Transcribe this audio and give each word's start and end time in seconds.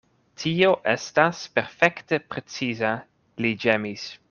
Tio 0.43 0.69
estas 0.93 1.41
perfekte 1.59 2.21
preciza, 2.33 2.95
li 3.45 3.55
ĝemis. 3.67 4.11